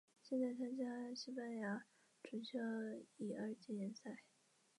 [0.19, 1.85] 现在参加西班牙
[2.23, 2.57] 足球
[3.17, 4.23] 乙二级联赛。